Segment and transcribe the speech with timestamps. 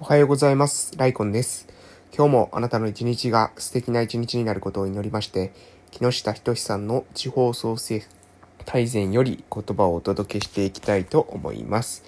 [0.00, 0.96] おはようございます。
[0.96, 1.66] ライコンです。
[2.16, 5.52] 今日もあなたの一日が素敵な一日になることを祈りまして、
[5.90, 8.04] 木下仁さんの地方創生
[8.64, 12.04] 大全より言葉をお届けしていきたいと思います。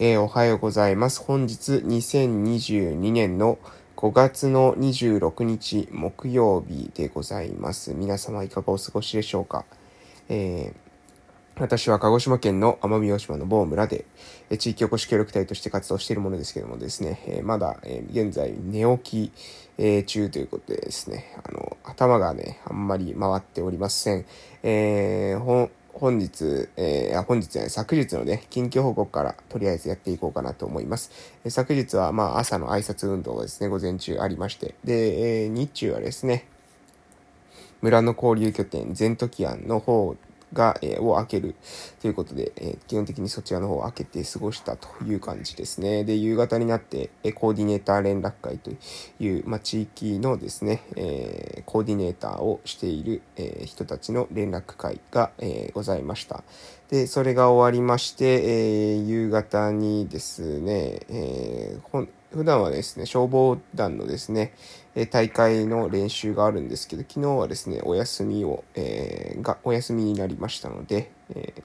[0.00, 1.22] えー、おはようございます。
[1.22, 3.58] 本日2022年の
[3.96, 7.94] 5月の26日木曜日でございます。
[7.94, 9.64] 皆様いかがお過ごしでしょうか？
[10.28, 10.89] えー
[11.60, 14.06] 私は鹿児島県の奄美大島の某村で、
[14.58, 19.32] 地域おこし協力隊として活動しているものですけどもですね、えまだ、え現在寝起き、
[19.76, 24.24] え中ということでですね、あの、頭がね、あんまり回っておりません。
[24.62, 31.10] えー、本日、えー、本日ね、昨日のね、近況報告からとりあえずやっていこうかなと思います。
[31.44, 36.46] え昨日は、まあ、朝の挨拶運動がですね、午前中ありまして、で、え、日中はですね、
[37.82, 40.16] 村の交流拠点、ゼントキアンの方
[40.52, 41.54] が、えー、を開ける
[42.00, 46.04] ということで、えー、基本的にそちらの方を開けて過ごしたという感じですね。
[46.04, 48.70] で、夕方になって、え、コーディネーター連絡会と
[49.18, 56.42] いう、まあ、地域のですね、えー、コーディネーターをしている、えー、人たちの連絡会が、えー、ございました。
[56.88, 64.54] で、それが終わりまして、えー、夕方にですね、えー、普段はですね、消防団のですね、
[64.94, 71.62] え大会の練習があるんですけど、昨日はですね、お休みを、えー、が、お休みになりましたので、えー、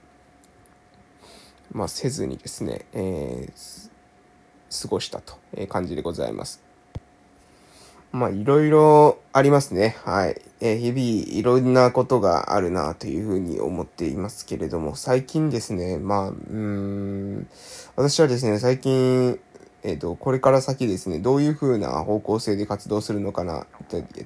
[1.72, 6.62] まあ、せずにですね、えー、過ごしたという感じでございます。
[8.12, 9.98] まあ、いろいろありますね。
[10.06, 10.42] はい。
[10.62, 17.48] えー、日々いろんなことがあるなというふうに思っていますけれども、最近ですね、まあ、うん、
[17.98, 19.40] 私はですね、最近、
[19.86, 23.68] えっ、ー、と、これから先ですね、どういう風な方向性で活動するのかな、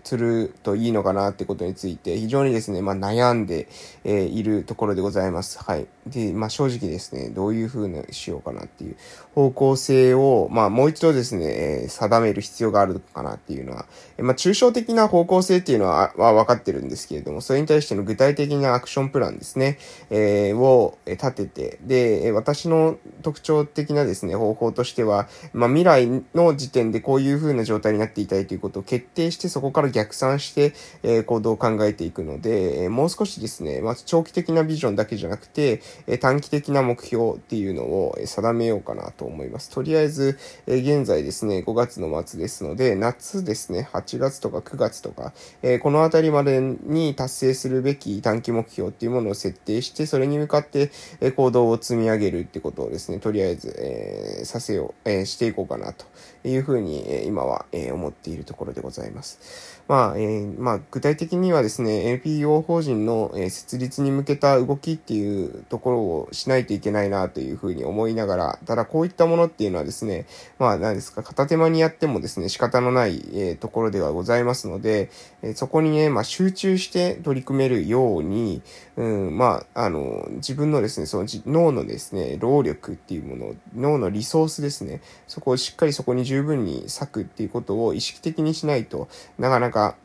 [0.05, 3.67] するといいのかなってことについて、非常にですね、まあ、悩んで、
[4.05, 5.61] えー、いるところでございます。
[5.61, 5.85] はい。
[6.07, 8.95] で、まあ、正直ですね、どういう風にしようかなっていう
[9.35, 13.85] 方向性を、まあ、もう一度ですね、えー、定める必要があるかなっていうのは、
[14.17, 19.77] えまあ、抽象的な方向性っていうのは、は分かってるんですけれども、それに対しての具体的なアクションプランですね、
[20.09, 30.73] えを立てて、で、私の特徴的なですね、方法としては、まあ、未来の時点でこういう風な状態になっていたいということを決定して、そこから逆算して、
[31.03, 39.69] え、行動を考えていくので、え、もう少しですね、まあ、長期的なビジョンだけじゃなくて、え、短期的な目標っていうのを定めようかなと思います。
[39.69, 56.05] とりあえず、え現在ですね、5月の末ですので、夏ですね、8月とか9月とか、えこのあたりまでに達成するべき短期目標っていうものを設定して、それに向かって、え行動を積み上げるってことをですね、とりあえず、えさせよう、えししていこうかなと
[56.43, 59.79] いうふうに、え今は、え思っているところでございます。
[59.87, 70.27] まあ、えー、まあ、具体的にはですね、NPO 法人の、え設立に向けた動きっていうところをしないといけないなというふうに思いながら、ただこういったものっていうのはですね、
[70.59, 75.09] まあ、何ですか、片手間にやってもですね、仕方のない、え、ところではございますので、
[75.41, 78.61] えそこにね、まあ、集中して取り組めるように、
[78.97, 89.07] うん、まあ、あの、自分のですね、その脳のですね、労力っていうもの、脳のリソースですね、そこをしっかりそこに十分に割くっていうことを意識的にしないと
[89.37, 89.95] なかなか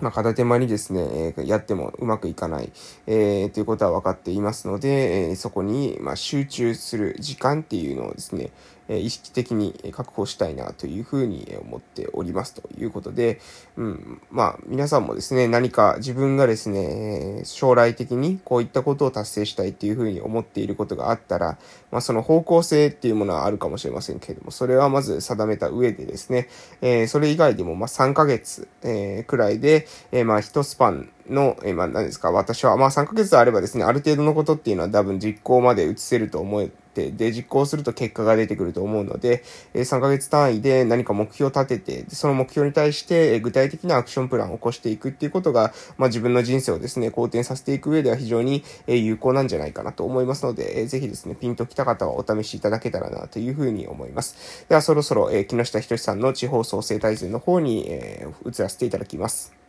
[0.00, 2.70] まあ、片手間にですね、え、やってもうまくいかない、
[3.06, 8.50] えー、ということは分かっていますので、え、そこに、ま、集中する時間っていうのをですね、
[8.88, 13.38] え意識的に確保したいなというふうに思っておりますということで、
[13.76, 21.58] うん、まあ、皆さんもですね、何か自分がですね、将来的にこういったことを達成したいっていうふうに思っていることがあったら、
[21.90, 26.48] まあ、その方向性っていうものはあるかもしれませんけれども、それはまず定めた上でですね、
[26.80, 54.66] えそれ以外でも、ま、3ヶ月、えくらいで、えまあ、1スパンの、えまあ、何ですか、私は、まあ、3ヶ月あればですね、ある程度のことっていうのは多分実行まで移せると思えて、で、実行すると結果が出てくると思うので、え3ヶ月単位で何か目標を立てて、その目標に対して、え具体的なアクションプランを起こしていくっていうことが、まあ、自分の人生をですね、好転させていく上では非常に、え有効なんじゃないかなと思いますので、えぜひですね、ピンときた方はお試しいただけたらなというふうに思います。
[54.68, 59.67] では、そろそろ、え木下仁さんの地方創生大全の方に、え移らせていただきます。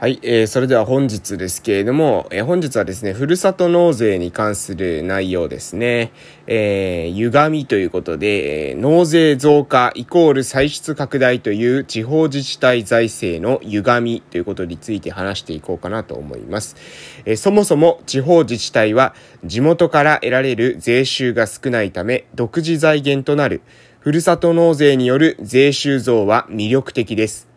[0.00, 6.12] はい、えー、それでは本日ですけれども、えー、本日はですね、ふるさと納税に関する内容ですね、
[6.46, 16.76] えー、歪みということで、えー、納税増加イコール歳出拡大という地方自治体財政の歪みということについて話していこうかなと思います。
[17.24, 23.62] えー、そもそも地方自治体は地元から得られる税収が少ないため、独自財源となる
[23.98, 27.47] ふるさと納税による税収増は魅力的です。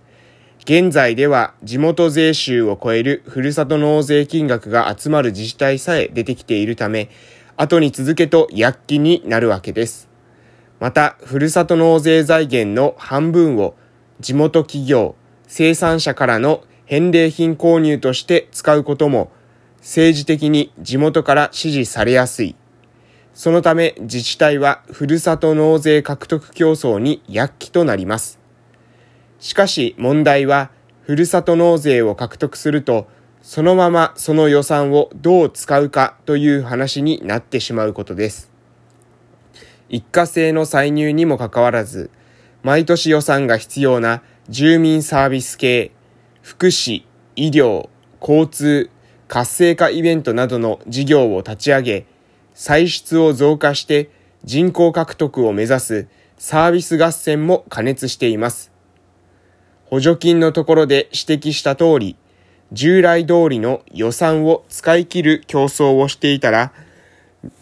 [0.63, 7.09] 現在では地元税収を超えるふるさと納税金額が集まる自治体さえ出てきているため、
[7.57, 10.07] 後に続けと躍起になるわけです。
[10.79, 13.75] また、ふるさと納税財源の半分を
[14.19, 15.15] 地元企業、
[15.47, 19.31] 生産者からの返礼品購入として使うことも
[19.77, 22.55] 政治的に地元から支持されやすい。
[23.33, 28.40] そのため自治体はふるさと納税獲得競争に躍起となります。
[29.41, 30.69] しかし問題は、
[31.01, 33.07] ふるさと納税を獲得すると、
[33.41, 38.51] そのままその予算をどう使うかという話になってしまうことです。
[39.89, 42.11] 一過性の歳入にもかかわらず、
[42.61, 45.91] 毎年予算が必要な住民サービス系、
[46.43, 47.03] 福祉、
[47.35, 47.89] 医療、
[48.21, 48.91] 交通、
[49.27, 52.05] 活性化イベントなどの事業を立ち上げ、
[52.53, 54.11] 歳出を増加して
[54.43, 58.70] 人口獲得を目指すサービス合戦も加熱しています。
[59.91, 62.15] 補助金のところで指摘した通り、
[62.71, 66.71] 従来通りの予算を使い切る競争をしていたら、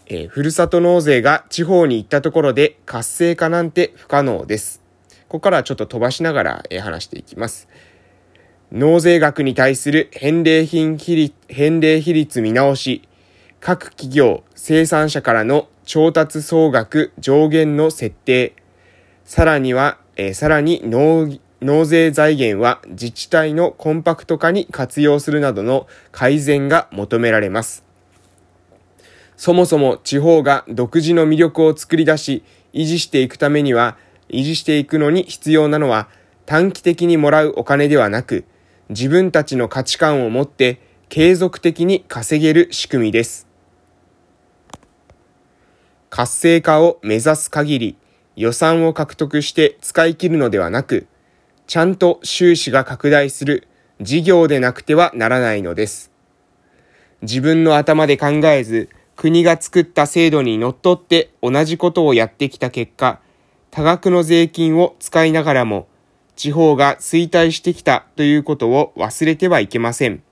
[0.06, 4.84] えー、ふるさと納税が地方に行ったところで活性化なんて不可能です。
[5.28, 7.68] ここからちょっと飛ばしながら、えー、話していきます。
[8.72, 13.10] 納税額に対する返礼品比率、返礼比率見直し、
[13.60, 18.54] 各企業、生産者からの調達総額上限の設定、
[19.25, 27.84] さらには、えー、さらに農納税財源は自治体のコンパクト化に活用するなどの改善が求められます。
[29.36, 33.98] そもそも地方が独自の魅力を作り出し、維持していくためには、
[34.30, 36.08] 維持していくのに必要なのは
[36.46, 38.46] 短期的にもらうお金ではなく、
[38.90, 43.48] 自分たちの価値観を持って継続的に稼げる仕組みです。
[46.10, 47.98] 活性化を目指す限り、
[48.36, 51.08] 予算を獲得して使い切るのではなく、
[51.69, 53.68] ちゃんと収支が拡大する
[54.01, 56.12] 事業でなくてはならないのです。
[57.21, 63.19] 自分の頭で考えず、国が作った制度にのっとって同じことをやってきた結果、
[63.69, 65.88] 多額の税金を使いながらも、
[66.36, 70.24] 地方が衰退してきたということを忘れてはいけません。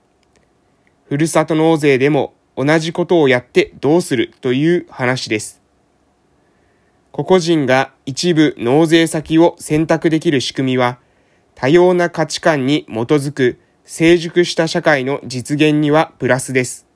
[1.04, 5.62] ふるさと納税でも同じことをやってどうするという話です。
[7.12, 10.98] 個々人が一部納税先を選択できる仕組みは、
[11.60, 16.86] 多様な価値観に基づく成熟した社会の実現にはプラスです。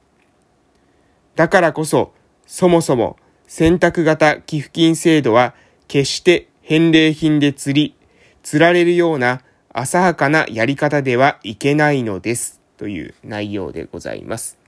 [1.34, 2.12] だからこそ、
[2.46, 3.16] そもそも
[3.48, 5.54] 選択型寄付金制度は
[5.88, 7.96] 決して返礼品で釣り、
[8.44, 9.40] 釣られるような
[9.72, 12.60] 浅はかなやり方ではいけないのです。
[12.76, 14.61] という内容でございます。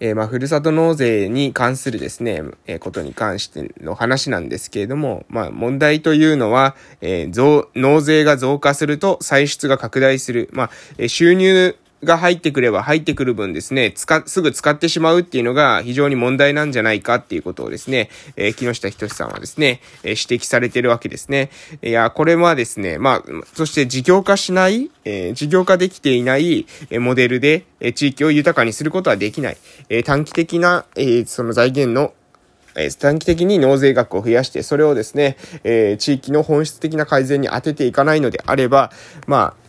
[0.00, 10.50] えー、まあ、ふるさと納税に関するですね、えー、ことに関しての話なんですけれども、まあ、問題というのは、えー、増、納税が増加すると歳出が拡大する。
[10.52, 21.50] まあ、え収入が入ってくれば入ってくる分ですね、使、すぐ使ってしまうっていうのが非常に問題なんじゃないかっていうことをですね、えー、木下仁さんはですね、えー、指摘されてるわけですね。
[21.82, 23.22] いや、これはですね、まあ、
[23.54, 29.56] そして事業化しない、えー、事業化できていない、えモデルで、え地域を豊かにすることはできない。
[29.88, 32.12] え短期的な、えその財源の
[32.76, 38.92] え短期的に納税額を増やして、それをですね、え、地域の本質的な改善に当てていかないのであれば、
[39.26, 39.65] まあ、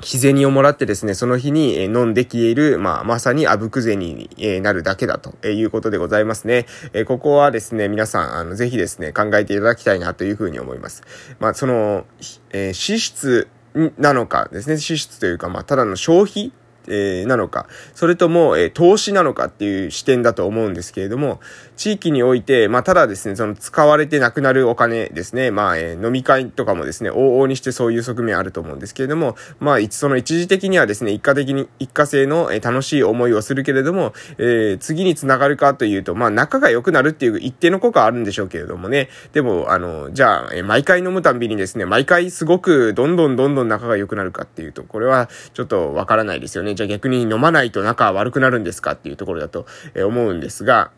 [0.00, 4.30] 日銭をもらってですね、その日に飲んで消える、まあ、まさにあぶく銭に
[4.62, 6.66] なるだけだということでございますね。
[6.92, 11.02] えここはですね、皆さん、あの、ぜひですね、考えていただきたいなというふうに思います。
[11.40, 12.06] まあ、その、
[12.50, 13.48] えー、支出
[13.98, 16.52] なのかですね、支出というか、まあ、ただの消費
[16.88, 21.40] えー、なのか、それとも、えー、投資なのかっていう視点だと思うんですけれども、
[21.76, 46.74] 地域において、まあ、ただですね、その使われてなくなるお金ですね、まあ、えー、飲み会とかもですね、往々にしてそういう側面あると思うんですけれども、まあ、その一時的にはですね、一過的に、一過性の、えー、楽しい思いをするけれども、えー、次につながるかというと、まあ、仲が良くなるっていう一定の効果あるんでしょうけれどもね、でも、あの、じゃあ、えー、毎回飲むたんびにですね、毎回すごくどんどんどんどん仲が良くなるかっていうと、これはちょっとわからないですよね。
[46.78, 49.66] じゃあ逆に飲まないと仲悪くなるんですかっていうところだと
[49.96, 50.92] 思うんですが、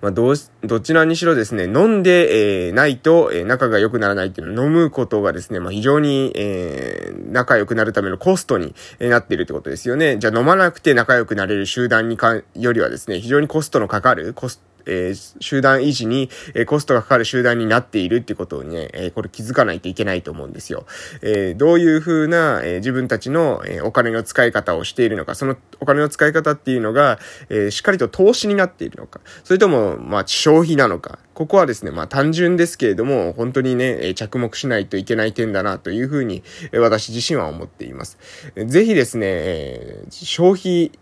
[0.00, 10.18] まあ、どう、どちらにしろですね、飲んで、えー、ないと、えー、仲が良くならないっていうのは飲むことがですね、まあ、非常に、えー、仲良くなるためのコストに、なっているってことですよね。
[10.18, 20.86] じゃあ飲まなくて仲良くなれる集団にか、よりはですね、非常にコストのかかる、コスえー、集団維持に、えー、コストがかかる集団になっているってことをね、えー、これ気づかないといけないと思うんですよ。
[21.22, 27.18] えどういう風な、え自分たちの、えお金の使い方をしているのか、そのお金の使い方っていうのが、
[27.48, 36.42] えしっかりと投資になっているのか、それとも、まあ、消費なのか、ここはですね、まあ単純ですけれども、本当にね、え着目しないといけない点だなというふうに、
[36.74, 38.18] 私自身は思っています。
[38.66, 40.92] ぜひですね、え消費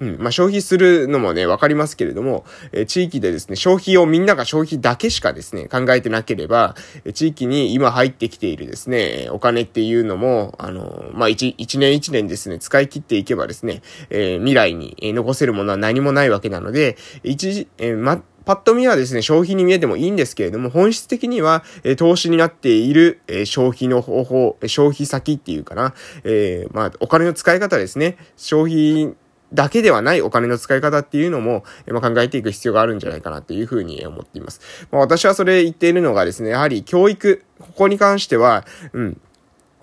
[0.00, 0.18] うん。
[0.18, 6.74] まあ、消費するのもね、わかりますけれども、えー、地域でですね、消費をみんなが消費だけしかですね、考えてなければ、
[7.04, 28.16] えー、地域に今入ってきているですね、お金っていうのも、あのまあ、一、一年一年ですね、使い切っていけばですね、え、未来に残せるものは何もないわけなので、一時、え、ま、パッと見はですね、消費に見えてもいいんですけれども、本質的には、えー、投資になっている、えー、消費の方法、消費先っていうかな、えー、まあ、お金の使い方ですね。
[28.36, 29.16] 消費
[29.52, 34.60] だけではないお金の使い方っていうのも、まあ、考えていく必要があるんじゃないかなっていうふうに思っています。
[34.90, 39.20] まあ、私はそれ言っているのがですね、やはり教育、ここに関しては、うん、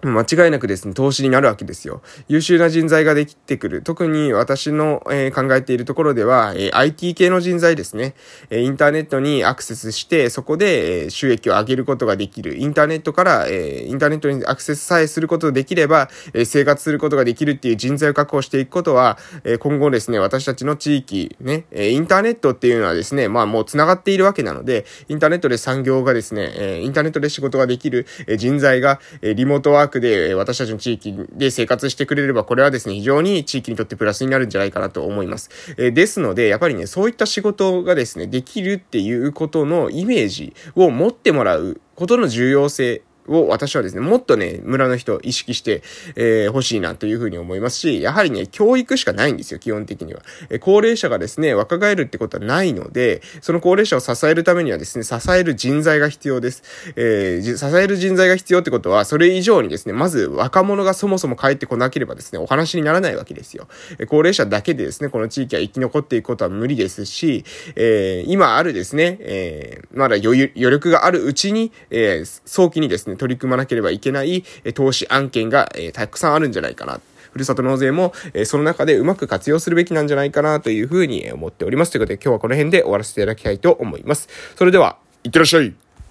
[0.08, 2.02] 間違いなくですね、投資になるわけですよ。
[2.28, 3.82] 優秀な人材ができてくる。
[3.82, 8.16] 特に私の、えー、考えているところでは、えー、IT 系の人材ですね。
[8.50, 12.58] えー、インターネットにアクセスして、そこで、え収益を上げることができる。
[12.58, 35.50] インターネットから、えインターネットにアクセスさえすることができれば、え生活することができるっていう人材を確保していくことは、え今後ですね、私たちの地域、ね、えインターネットっていうのはですね、まあもう繋がっているわけなので、インターネットで産業がですね、えインターネットで仕事ができる、え人材が、えリモートワークで、私たちの地域で生活してくれれば、これはですね、非常に地域にとってプラスになるんじゃないかなと思います。
[35.78, 45.82] えー、ですので、やっぱりね、そういった仕事がですね、できるっていうことのイメージを持ってもらうことの重要性を私はですね、もっとね、村の人意識して、
[46.16, 50.22] えー、欲しいなというふうに思いますし、やはりね、教育しかないんですよ、基本的には。
[50.50, 56.64] えー、高齢者がですね、若返るってことはないので、その高齢者を支えるためにはですね、支える人材が必要です。
[56.96, 63.68] えー、支える人材が必要ってことは、それ以上にですね、まず若者がそもそも帰ってこなければですね、お話にならないわけですよ。
[64.00, 77.00] えー、高齢者だけでですね、この地域は生き残っていくことは無理ですし、えー、今あるですね、えー、まだ余裕余力があるうちに、えー、早期にですね、ね、取り組まなければいけない、え投資案件が、えたくさんあるんじゃないかな。
[77.32, 81.92] ふるさと納税も、えその中でうまく活用するべきなんじゃないかなというふうに思っております。
[81.92, 84.30] ということで今日はこの辺で終わらせていただきたいと思います。
[84.56, 85.83] それでは、いってらっしゃい